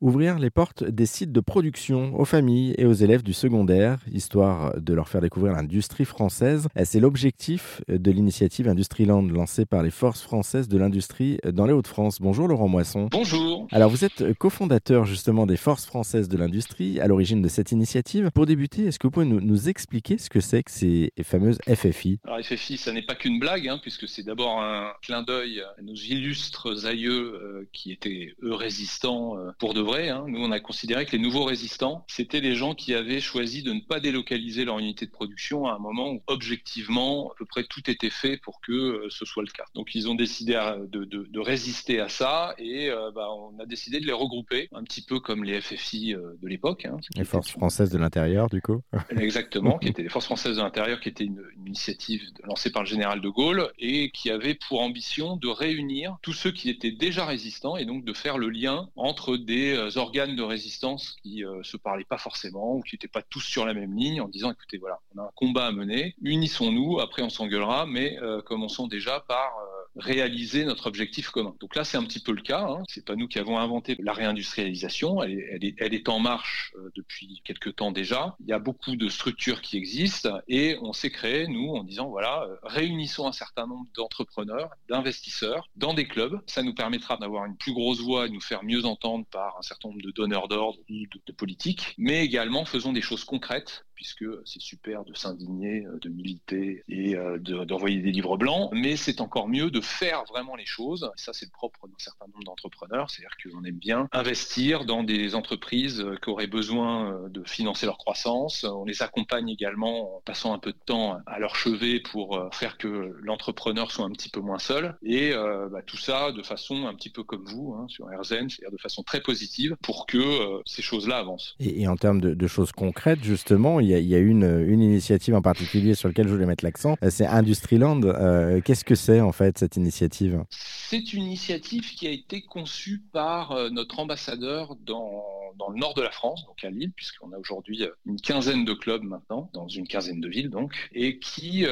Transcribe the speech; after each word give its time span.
Ouvrir 0.00 0.38
les 0.38 0.50
portes 0.50 0.84
des 0.84 1.06
sites 1.06 1.32
de 1.32 1.40
production 1.40 2.14
aux 2.20 2.24
familles 2.24 2.72
et 2.78 2.84
aux 2.84 2.92
élèves 2.92 3.24
du 3.24 3.32
secondaire, 3.32 3.98
histoire 4.12 4.80
de 4.80 4.94
leur 4.94 5.08
faire 5.08 5.20
découvrir 5.20 5.54
l'industrie 5.54 6.04
française. 6.04 6.68
C'est 6.84 7.00
l'objectif 7.00 7.82
de 7.88 8.12
l'initiative 8.12 8.68
Industriland 8.68 9.22
lancée 9.22 9.66
par 9.66 9.82
les 9.82 9.90
forces 9.90 10.22
françaises 10.22 10.68
de 10.68 10.78
l'industrie 10.78 11.38
dans 11.44 11.66
les 11.66 11.72
Hauts-de-France. 11.72 12.20
Bonjour 12.20 12.46
Laurent 12.46 12.68
Moisson. 12.68 13.08
Bonjour. 13.10 13.66
Alors 13.72 13.90
vous 13.90 14.04
êtes 14.04 14.34
cofondateur 14.34 15.04
justement 15.04 15.46
des 15.46 15.56
forces 15.56 15.84
françaises 15.84 16.28
de 16.28 16.36
l'industrie 16.36 17.00
à 17.00 17.08
l'origine 17.08 17.42
de 17.42 17.48
cette 17.48 17.72
initiative. 17.72 18.30
Pour 18.32 18.46
débuter, 18.46 18.84
est-ce 18.84 19.00
que 19.00 19.08
vous 19.08 19.10
pouvez 19.10 19.26
nous, 19.26 19.68
expliquer 19.68 20.16
ce 20.18 20.30
que 20.30 20.38
c'est 20.38 20.62
que 20.62 20.70
ces 20.70 21.12
fameuses 21.24 21.58
FFI 21.68 22.20
Alors 22.22 22.38
FFI, 22.38 22.76
ça 22.76 22.92
n'est 22.92 23.02
pas 23.02 23.16
qu'une 23.16 23.40
blague, 23.40 23.66
hein, 23.66 23.80
puisque 23.82 24.06
c'est 24.06 24.22
d'abord 24.22 24.62
un 24.62 24.92
clin 25.02 25.24
d'œil 25.24 25.60
à 25.60 25.82
nos 25.82 25.94
illustres 25.96 26.86
aïeux 26.86 27.34
euh, 27.34 27.68
qui 27.72 27.90
étaient 27.90 28.36
eux 28.44 28.54
résistants 28.54 29.36
euh, 29.36 29.50
pour 29.58 29.74
de 29.74 29.87
Hein. 29.96 30.24
Nous, 30.28 30.40
on 30.40 30.50
a 30.50 30.60
considéré 30.60 31.06
que 31.06 31.12
les 31.12 31.18
nouveaux 31.18 31.44
résistants, 31.44 32.04
c'était 32.08 32.40
les 32.40 32.54
gens 32.54 32.74
qui 32.74 32.94
avaient 32.94 33.20
choisi 33.20 33.62
de 33.62 33.72
ne 33.72 33.80
pas 33.80 34.00
délocaliser 34.00 34.64
leur 34.64 34.78
unité 34.78 35.06
de 35.06 35.10
production 35.10 35.66
à 35.66 35.74
un 35.74 35.78
moment 35.78 36.12
où, 36.12 36.22
objectivement, 36.26 37.30
à 37.30 37.34
peu 37.38 37.46
près 37.46 37.64
tout 37.64 37.90
était 37.90 38.10
fait 38.10 38.36
pour 38.36 38.60
que 38.60 38.72
euh, 38.72 39.06
ce 39.08 39.24
soit 39.24 39.42
le 39.42 39.50
cas. 39.50 39.64
Donc, 39.74 39.94
ils 39.94 40.08
ont 40.08 40.14
décidé 40.14 40.52
de, 40.52 41.38
résister 41.38 42.00
à 42.00 42.08
ça 42.08 42.54
et 42.58 42.90
euh, 42.90 43.10
bah, 43.14 43.28
on 43.30 43.58
a 43.60 43.64
décidé 43.66 44.00
de 44.00 44.06
les 44.06 44.12
regrouper, 44.12 44.68
un 44.72 44.82
petit 44.82 45.02
peu 45.02 45.20
comme 45.20 45.44
les 45.44 45.60
FFI 45.60 46.14
euh, 46.14 46.34
de 46.42 46.48
l'époque. 46.48 46.84
Hein, 46.84 46.98
les 47.16 47.24
forces 47.24 47.50
françaises 47.50 47.90
de 47.90 47.98
l'intérieur, 47.98 48.48
du 48.48 48.60
coup. 48.60 48.82
Exactement, 49.18 49.78
qui 49.78 49.88
étaient 49.88 50.02
les 50.02 50.08
forces 50.08 50.26
françaises 50.26 50.56
de 50.56 50.62
l'intérieur, 50.62 51.00
qui 51.00 51.08
était 51.08 51.24
une, 51.24 51.42
une 51.56 51.68
initiative 51.68 52.22
lancée 52.44 52.70
par 52.70 52.82
le 52.82 52.88
général 52.88 53.20
de 53.20 53.28
Gaulle 53.28 53.70
et 53.78 54.10
qui 54.10 54.30
avait 54.30 54.54
pour 54.54 54.82
ambition 54.82 55.36
de 55.36 55.48
réunir 55.48 56.16
tous 56.22 56.32
ceux 56.32 56.50
qui 56.50 56.68
étaient 56.68 56.92
déjà 56.92 57.24
résistants 57.24 57.76
et 57.76 57.84
donc 57.84 58.04
de 58.04 58.12
faire 58.12 58.36
le 58.36 58.50
lien 58.50 58.88
entre 58.96 59.36
des 59.36 59.77
organes 59.96 60.36
de 60.36 60.42
résistance 60.42 61.16
qui 61.22 61.44
euh, 61.44 61.62
se 61.62 61.76
parlaient 61.76 62.04
pas 62.04 62.18
forcément 62.18 62.74
ou 62.74 62.82
qui 62.82 62.94
n'étaient 62.94 63.08
pas 63.08 63.22
tous 63.22 63.40
sur 63.40 63.64
la 63.66 63.74
même 63.74 63.96
ligne 63.96 64.20
en 64.20 64.28
disant 64.28 64.50
écoutez 64.52 64.78
voilà 64.78 65.00
on 65.14 65.20
a 65.20 65.24
un 65.24 65.30
combat 65.34 65.66
à 65.66 65.72
mener 65.72 66.14
unissons-nous 66.22 67.00
après 67.00 67.22
on 67.22 67.30
s'engueulera 67.30 67.86
mais 67.86 68.18
euh, 68.22 68.42
commençons 68.42 68.86
déjà 68.86 69.20
par 69.20 69.52
réaliser 69.98 70.64
notre 70.64 70.86
objectif 70.86 71.30
commun. 71.30 71.54
Donc 71.60 71.74
là, 71.76 71.84
c'est 71.84 71.96
un 71.96 72.04
petit 72.04 72.20
peu 72.20 72.32
le 72.32 72.42
cas. 72.42 72.66
Hein. 72.68 72.82
C'est 72.88 73.04
pas 73.04 73.16
nous 73.16 73.28
qui 73.28 73.38
avons 73.38 73.58
inventé 73.58 73.96
la 73.98 74.12
réindustrialisation. 74.12 75.22
Elle 75.22 75.32
est, 75.32 75.48
elle 75.52 75.64
est, 75.64 75.74
elle 75.78 75.94
est 75.94 76.08
en 76.08 76.18
marche 76.18 76.72
euh, 76.76 76.90
depuis 76.94 77.42
quelques 77.44 77.76
temps 77.76 77.92
déjà. 77.92 78.36
Il 78.40 78.48
y 78.48 78.52
a 78.52 78.58
beaucoup 78.58 78.96
de 78.96 79.08
structures 79.08 79.60
qui 79.60 79.76
existent 79.76 80.38
et 80.48 80.76
on 80.82 80.92
s'est 80.92 81.10
créé, 81.10 81.46
nous, 81.48 81.70
en 81.74 81.84
disant 81.84 82.08
voilà, 82.08 82.44
euh, 82.44 82.56
réunissons 82.62 83.26
un 83.26 83.32
certain 83.32 83.66
nombre 83.66 83.86
d'entrepreneurs, 83.94 84.70
d'investisseurs 84.88 85.68
dans 85.76 85.94
des 85.94 86.06
clubs. 86.06 86.40
Ça 86.46 86.62
nous 86.62 86.74
permettra 86.74 87.16
d'avoir 87.16 87.44
une 87.44 87.56
plus 87.56 87.72
grosse 87.72 88.00
voix 88.00 88.26
et 88.26 88.28
de 88.28 88.34
nous 88.34 88.40
faire 88.40 88.64
mieux 88.64 88.84
entendre 88.84 89.26
par 89.30 89.56
un 89.58 89.62
certain 89.62 89.88
nombre 89.88 90.02
de 90.02 90.10
donneurs 90.10 90.48
d'ordre 90.48 90.78
ou 90.88 90.94
de, 91.26 91.32
politiques. 91.32 91.94
Mais 91.98 92.24
également, 92.24 92.64
faisons 92.64 92.92
des 92.92 93.02
choses 93.02 93.24
concrètes 93.24 93.84
puisque 93.98 94.24
c'est 94.44 94.60
super 94.60 95.04
de 95.04 95.12
s'indigner, 95.12 95.84
euh, 95.84 95.98
de 96.00 96.08
militer 96.08 96.84
et 96.88 97.16
euh, 97.16 97.36
d'envoyer 97.38 98.00
des 98.00 98.12
livres 98.12 98.36
blancs, 98.36 98.70
mais 98.72 98.94
c'est 98.94 99.20
encore 99.20 99.48
mieux 99.48 99.72
de 99.72 99.80
faire 99.88 100.24
vraiment 100.24 100.56
les 100.56 100.66
choses. 100.66 101.10
ça, 101.16 101.32
c'est 101.32 101.46
le 101.46 101.50
propre 101.50 101.86
d'un 101.86 101.94
certain 101.98 102.26
nombre 102.26 102.44
d'entrepreneurs, 102.44 103.10
c'est-à-dire 103.10 103.36
qu'on 103.42 103.64
aime 103.64 103.78
bien 103.78 104.08
investir 104.12 104.84
dans 104.84 105.02
des 105.02 105.34
entreprises 105.34 106.00
euh, 106.00 106.16
qui 106.22 106.30
auraient 106.30 106.46
besoin 106.46 107.28
de 107.28 107.42
financer 107.44 107.86
leur 107.86 107.98
croissance. 107.98 108.64
On 108.64 108.84
les 108.84 109.02
accompagne 109.02 109.48
également 109.48 110.16
en 110.16 110.20
passant 110.20 110.52
un 110.52 110.58
peu 110.58 110.72
de 110.72 110.78
temps 110.84 111.18
à 111.26 111.38
leur 111.38 111.56
chevet 111.56 112.00
pour 112.00 112.48
faire 112.52 112.78
que 112.78 113.16
l'entrepreneur 113.22 113.90
soit 113.90 114.04
un 114.04 114.10
petit 114.10 114.28
peu 114.28 114.40
moins 114.40 114.58
seul. 114.58 114.96
Et 115.02 115.32
bah, 115.32 115.82
tout 115.86 115.96
ça 115.96 116.32
de 116.32 116.42
façon 116.42 116.86
un 116.86 116.94
petit 116.94 117.10
peu 117.10 117.22
comme 117.22 117.44
vous 117.44 117.74
hein, 117.74 117.86
sur 117.88 118.10
AirZen, 118.10 118.48
c'est-à-dire 118.48 118.72
de 118.72 118.80
façon 118.80 119.02
très 119.02 119.20
positive 119.20 119.76
pour 119.82 120.06
que 120.06 120.60
ces 120.64 120.82
choses-là 120.82 121.18
avancent. 121.18 121.56
Et, 121.60 121.86
en 121.88 121.96
termes 121.96 122.20
de, 122.20 122.46
choses 122.46 122.72
concrètes, 122.72 123.22
justement, 123.22 123.80
il 123.80 123.88
y 123.88 124.14
a, 124.14 124.18
une, 124.18 124.68
initiative 124.68 125.34
en 125.34 125.42
particulier 125.42 125.94
sur 125.94 126.08
laquelle 126.08 126.26
je 126.28 126.32
voulais 126.32 126.46
mettre 126.46 126.64
l'accent, 126.64 126.96
euh, 127.02 127.10
c'est 127.10 127.26
Industriland. 127.26 128.00
Euh, 128.04 128.60
qu'est-ce 128.60 128.84
que 128.84 128.94
c'est 128.94 129.20
en 129.20 129.32
fait 129.32 129.62
initiative 129.76 130.44
C'est 130.50 131.12
une 131.12 131.24
initiative 131.24 131.94
qui 131.94 132.06
a 132.06 132.10
été 132.10 132.42
conçue 132.42 133.02
par 133.12 133.52
euh, 133.52 133.70
notre 133.70 133.98
ambassadeur 133.98 134.76
dans, 134.76 135.24
dans, 135.58 135.70
le 135.70 135.78
nord 135.78 135.94
de 135.94 136.02
la 136.02 136.10
France, 136.10 136.44
donc 136.46 136.62
à 136.64 136.70
Lille, 136.70 136.92
puisqu'on 136.94 137.32
a 137.32 137.38
aujourd'hui 137.38 137.84
une 138.06 138.20
quinzaine 138.20 138.64
de 138.64 138.72
clubs 138.72 139.02
maintenant, 139.02 139.50
dans 139.52 139.68
une 139.68 139.86
quinzaine 139.86 140.20
de 140.20 140.28
villes 140.28 140.50
donc, 140.50 140.74
et 140.92 141.18
qui 141.18 141.66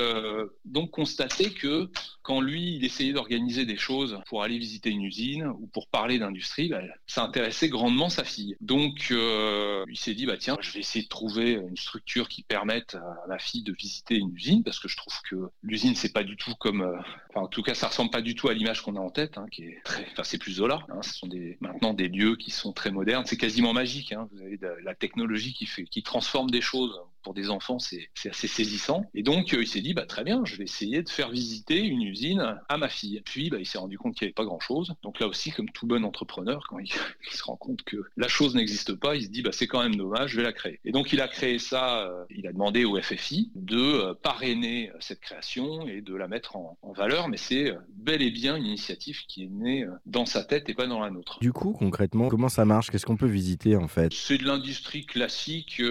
donc 0.64 0.90
constatait 0.90 1.50
que 1.50 1.88
quand 2.22 2.40
lui, 2.40 2.76
il 2.76 2.84
essayait 2.84 3.12
d'organiser 3.12 3.66
des 3.66 3.76
choses 3.76 4.18
pour 4.26 4.42
aller 4.42 4.58
visiter 4.58 4.90
une 4.90 5.02
usine 5.02 5.46
ou 5.46 5.66
pour 5.68 5.88
parler 5.88 6.18
d'industrie, 6.18 6.68
bah, 6.68 6.82
ça 7.06 7.22
intéressait 7.22 7.68
grandement 7.68 8.08
sa 8.08 8.24
fille. 8.24 8.56
Donc 8.60 9.10
il 9.10 9.98
s'est 9.98 10.14
dit, 10.14 10.26
bah 10.26 10.36
tiens, 10.36 10.56
je 10.60 10.72
vais 10.72 10.80
essayer 10.80 11.04
de 11.04 11.08
trouver 11.08 11.52
une 11.52 11.76
structure 11.76 12.28
qui 12.28 12.42
permettent 12.42 12.96
à 12.96 13.26
ma 13.28 13.38
fille 13.38 13.62
de 13.62 13.72
visiter 13.72 14.16
une 14.16 14.34
usine, 14.34 14.62
parce 14.62 14.78
que 14.78 14.88
je 14.88 14.96
trouve 14.96 15.14
que 15.28 15.50
l'usine, 15.62 15.94
c'est 15.94 16.12
pas 16.12 16.22
du 16.22 16.36
tout 16.36 16.54
comme, 16.58 16.82
euh, 16.82 16.98
enfin, 17.30 17.42
en 17.42 17.48
tout 17.48 17.62
cas, 17.62 17.74
ça 17.74 17.88
ressemble 17.88 18.10
pas 18.10 18.22
du 18.22 18.34
tout 18.34 18.48
à 18.48 18.54
l'image 18.54 18.82
qu'on 18.82 18.96
a 18.96 19.00
en 19.00 19.10
tête, 19.10 19.38
hein, 19.38 19.46
qui 19.50 19.64
est 19.64 19.80
très, 19.84 20.06
enfin, 20.12 20.24
c'est 20.24 20.38
plus 20.38 20.54
Zola. 20.54 20.80
Hein, 20.88 21.02
ce 21.02 21.12
sont 21.12 21.28
maintenant 21.60 21.94
des 21.94 22.08
lieux 22.08 22.36
qui 22.36 22.50
sont 22.50 22.72
très 22.72 22.90
modernes. 22.90 23.24
C'est 23.26 23.36
quasiment 23.36 23.72
magique. 23.76 24.12
Hein, 24.12 24.28
vous 24.32 24.42
avez 24.42 24.56
de, 24.56 24.74
la 24.82 24.94
technologie 24.94 25.52
qui 25.52 25.66
fait, 25.66 25.84
qui 25.84 26.02
transforme 26.02 26.50
des 26.50 26.60
choses 26.60 26.98
pour 27.26 27.34
des 27.34 27.50
enfants, 27.50 27.80
c'est 27.80 28.08
assez 28.24 28.46
saisissant. 28.46 29.04
Et 29.12 29.24
donc, 29.24 29.52
euh, 29.52 29.60
il 29.60 29.66
s'est 29.66 29.80
dit, 29.80 29.94
bah, 29.94 30.06
très 30.06 30.22
bien, 30.22 30.44
je 30.44 30.54
vais 30.54 30.62
essayer 30.62 31.02
de 31.02 31.08
faire 31.08 31.28
visiter 31.28 31.80
une 31.80 32.02
usine 32.02 32.56
à 32.68 32.76
ma 32.76 32.88
fille. 32.88 33.20
Puis, 33.24 33.50
bah, 33.50 33.56
il 33.58 33.66
s'est 33.66 33.78
rendu 33.78 33.98
compte 33.98 34.14
qu'il 34.14 34.26
n'y 34.26 34.28
avait 34.28 34.34
pas 34.34 34.44
grand-chose. 34.44 34.94
Donc 35.02 35.18
là 35.18 35.26
aussi, 35.26 35.50
comme 35.50 35.68
tout 35.70 35.88
bon 35.88 36.04
entrepreneur, 36.04 36.64
quand 36.68 36.78
il, 36.78 36.88
se 37.32 37.42
rend 37.42 37.56
compte 37.56 37.82
que 37.82 37.96
la 38.16 38.28
chose 38.28 38.54
n'existe 38.54 38.94
pas, 38.94 39.16
il 39.16 39.24
se 39.24 39.28
dit, 39.28 39.42
bah, 39.42 39.50
c'est 39.50 39.66
quand 39.66 39.82
même 39.82 39.96
dommage, 39.96 40.30
je 40.30 40.36
vais 40.36 40.44
la 40.44 40.52
créer. 40.52 40.78
Et 40.84 40.92
donc, 40.92 41.12
il 41.12 41.20
a 41.20 41.26
créé 41.26 41.58
ça, 41.58 42.06
euh, 42.06 42.24
il 42.30 42.46
a 42.46 42.52
demandé 42.52 42.84
au 42.84 42.96
FFI 42.96 43.50
de 43.56 43.76
euh, 43.76 44.14
parrainer 44.14 44.92
cette 45.00 45.18
création 45.18 45.88
et 45.88 46.02
de 46.02 46.14
la 46.14 46.28
mettre 46.28 46.54
en, 46.54 46.78
valeur, 46.96 47.26
mais 47.26 47.38
c'est 47.38 47.74
bel 47.90 48.22
et 48.22 48.30
bien 48.30 48.54
une 48.54 48.66
initiative 48.66 49.26
qui 49.26 49.42
est 49.42 49.50
née 49.50 49.84
dans 50.06 50.26
sa 50.26 50.44
tête 50.44 50.68
et 50.68 50.74
pas 50.74 50.86
dans 50.86 51.00
la 51.00 51.10
nôtre. 51.10 51.40
Du 51.40 51.52
coup, 51.52 51.72
concrètement, 51.72 52.28
comment 52.28 52.48
ça 52.48 52.64
marche? 52.64 52.90
Qu'est-ce 52.90 53.04
qu'on 53.04 53.16
peut 53.16 53.26
visiter 53.26 53.74
en 53.74 53.88
fait? 53.88 54.12
C'est 54.14 54.38
de 54.38 54.44
l'industrie 54.44 55.04
classique, 55.04 55.82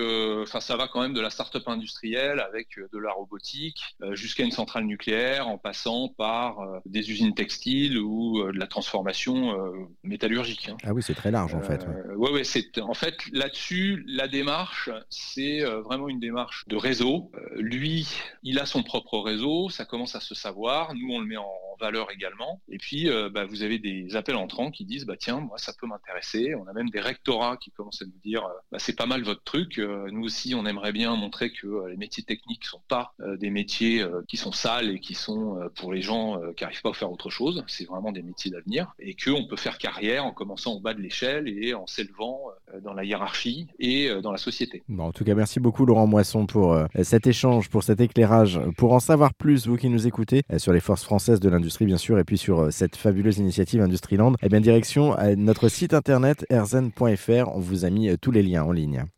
enfin, 0.42 0.62
ça 0.62 0.78
va 0.78 0.88
quand 0.88 1.02
même 1.02 1.14
de 1.14 1.25
la 1.26 1.32
start-up 1.32 1.68
industrielle 1.68 2.40
avec 2.40 2.78
euh, 2.78 2.88
de 2.94 3.00
la 3.00 3.12
robotique 3.12 3.82
euh, 4.02 4.16
jusqu'à 4.16 4.44
une 4.44 4.52
centrale 4.52 4.86
nucléaire 4.86 5.48
en 5.48 5.58
passant 5.58 6.08
par 6.08 6.60
euh, 6.60 6.80
des 6.86 7.12
usines 7.12 7.34
textiles 7.34 7.98
ou 7.98 8.44
de 8.44 8.60
la 8.60 8.68
transformation 8.68 9.56
métallurgique. 10.04 10.70
Hein. 10.70 10.78
Ah 10.84 10.94
oui, 10.94 11.02
c'est 11.02 11.16
très 11.16 11.32
large 11.32 11.56
en 11.56 11.62
fait. 11.62 11.86
Oui, 12.16 12.32
ouais, 12.32 12.44
c'est 12.44 12.78
en 12.80 12.94
fait 12.94 13.18
là-dessus 13.32 14.04
la 14.08 14.28
démarche, 14.28 14.90
c'est 15.10 15.62
vraiment 15.62 16.08
une 16.10 16.20
démarche 16.20 16.66
de 16.68 16.76
réseau. 16.76 17.32
lui, 17.56 18.08
il 18.44 18.60
a 18.60 18.66
son 18.66 18.84
propre 18.84 19.20
réseau, 19.20 19.70
ça 19.70 19.86
commence 19.86 20.16
à 20.16 20.20
se 20.20 20.36
savoir. 20.36 20.94
Nous, 20.94 21.12
on 21.12 21.20
le 21.20 21.26
met 21.26 21.38
en 21.38 21.50
valeur 21.80 22.12
également. 22.12 22.62
Et 22.70 22.78
puis, 22.78 23.10
bah, 23.32 23.46
vous 23.46 23.64
avez 23.64 23.80
des 23.80 24.16
appels 24.16 24.36
entrants 24.36 24.72
qui 24.72 24.86
disent 24.86 25.06
bah 25.06 25.18
tiens, 25.18 25.40
moi 25.40 25.58
ça 25.58 25.74
peut 25.80 25.88
m'intéresser. 25.88 26.54
On 26.56 26.68
a 26.68 26.74
même 26.74 26.90
des 26.90 27.02
rectorats 27.02 27.58
qui 27.58 27.72
commencent 27.72 28.02
à 28.02 28.06
nous 28.06 28.20
dire 28.24 28.48
bah, 28.72 28.80
c'est 28.80 28.96
pas 28.96 29.08
mal 29.08 29.24
votre 29.24 29.44
truc. 29.44 29.78
nous 29.78 30.24
aussi, 30.24 30.54
on 30.56 30.66
aimerait 30.66 30.94
bien 30.94 31.15
montrer 31.16 31.52
que 31.52 31.68
euh, 31.68 31.90
les 31.90 31.98
métiers 31.98 32.24
techniques 32.24 32.66
sont 32.66 32.82
pas 32.88 33.14
euh, 33.20 33.38
des 33.38 33.50
métiers 33.50 34.02
euh, 34.02 34.22
qui 34.28 34.38
sont 34.38 34.52
sales 34.52 34.90
et 34.90 35.00
qui 35.00 35.14
sont 35.14 35.60
pour 35.76 35.94
les 35.94 36.02
gens 36.02 36.40
qui 36.56 36.64
n'arrivent 36.64 36.82
pas 36.82 36.90
à 36.90 36.94
faire 36.94 37.12
autre 37.12 37.30
chose. 37.30 37.64
C'est 37.68 37.86
vraiment 37.86 38.12
des 38.12 38.22
métiers 38.22 38.52
d'avenir 38.52 38.94
et 39.00 39.16
qu'on 39.16 39.46
peut 39.48 39.56
faire 39.56 39.78
carrière 39.78 40.26
en 40.26 40.32
commençant 40.32 40.74
au 40.74 40.80
bas 40.80 40.94
de 40.94 41.02
l'échelle 41.02 41.48
et 41.48 41.74
en 41.74 41.88
s'élevant 41.88 42.50
dans 42.84 42.94
la 42.94 43.04
hiérarchie 43.04 43.68
et 43.80 44.10
dans 44.22 44.32
la 44.32 44.38
société. 44.38 44.84
Bon, 44.88 45.06
en 45.06 45.12
tout 45.12 45.24
cas, 45.24 45.36
merci 45.36 45.60
beaucoup 45.60 45.86
Laurent 45.86 46.08
Moisson 46.08 46.46
pour 46.46 46.78
cet 47.04 47.28
échange, 47.28 47.70
pour 47.70 47.84
cet 47.84 48.00
éclairage. 48.00 48.60
Pour 48.78 48.94
en 48.94 49.00
savoir 49.00 49.34
plus, 49.34 49.68
vous 49.68 49.78
qui 49.78 49.90
nous 49.90 50.08
écoutez, 50.08 50.44
sur 50.58 50.74
les 50.74 50.80
forces 50.80 51.04
françaises 51.04 51.40
de 51.40 51.50
l'industrie, 51.50 51.86
bien 51.86 51.98
sûr, 51.98 52.20
et 52.20 52.24
puis 52.24 52.38
sur 52.38 52.72
cette 52.72 52.96
fabuleuse 52.96 53.38
initiative 53.38 53.82
Industriland, 53.82 54.34
eh 54.42 54.50
bien, 54.50 54.62
direction 54.62 55.16
notre 55.38 55.70
site 55.70 55.94
internet 55.94 56.46
erzen.fr. 56.50 57.50
On 57.54 57.60
vous 57.60 57.86
a 57.86 57.90
mis 57.90 58.18
tous 58.18 58.32
les 58.32 58.44
liens 58.44 58.64
en 58.64 58.72
ligne. 58.72 59.06